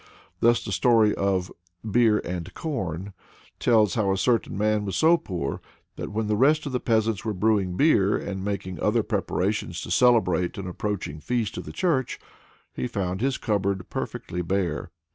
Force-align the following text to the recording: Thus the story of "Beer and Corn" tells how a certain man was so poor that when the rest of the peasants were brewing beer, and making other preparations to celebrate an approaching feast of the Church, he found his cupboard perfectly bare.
Thus 0.39 0.65
the 0.65 0.71
story 0.71 1.13
of 1.13 1.51
"Beer 1.87 2.17
and 2.25 2.51
Corn" 2.55 3.13
tells 3.59 3.93
how 3.93 4.11
a 4.11 4.17
certain 4.17 4.57
man 4.57 4.83
was 4.83 4.95
so 4.95 5.15
poor 5.15 5.61
that 5.95 6.09
when 6.09 6.25
the 6.25 6.35
rest 6.35 6.65
of 6.65 6.71
the 6.71 6.79
peasants 6.79 7.23
were 7.23 7.35
brewing 7.35 7.77
beer, 7.77 8.17
and 8.17 8.43
making 8.43 8.79
other 8.81 9.03
preparations 9.03 9.79
to 9.81 9.91
celebrate 9.91 10.57
an 10.57 10.65
approaching 10.65 11.19
feast 11.19 11.55
of 11.57 11.65
the 11.65 11.71
Church, 11.71 12.19
he 12.73 12.87
found 12.87 13.21
his 13.21 13.37
cupboard 13.37 13.91
perfectly 13.91 14.41
bare. 14.41 14.89